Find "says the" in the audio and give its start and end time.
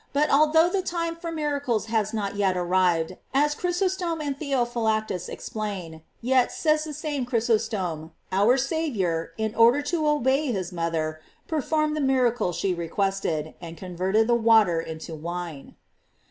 6.51-6.93